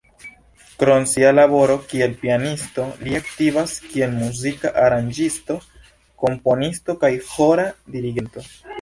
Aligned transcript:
Krom 0.83 1.03
sia 1.11 1.33
laboro 1.39 1.75
kiel 1.91 2.15
pianisto 2.21 2.87
li 3.09 3.15
aktivas 3.19 3.77
kiel 3.91 4.17
muzika 4.25 4.75
aranĝisto, 4.89 5.61
komponisto 6.27 7.01
kaj 7.05 7.17
ĥora 7.33 7.73
dirigento. 7.97 8.53